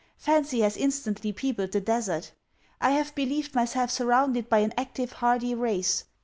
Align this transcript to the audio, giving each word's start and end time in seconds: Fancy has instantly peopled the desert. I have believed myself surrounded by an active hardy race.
Fancy 0.17 0.61
has 0.61 0.77
instantly 0.77 1.31
peopled 1.31 1.73
the 1.73 1.79
desert. 1.79 2.31
I 2.81 2.89
have 2.93 3.13
believed 3.13 3.53
myself 3.53 3.91
surrounded 3.91 4.49
by 4.49 4.57
an 4.57 4.73
active 4.75 5.11
hardy 5.11 5.53
race. 5.53 6.05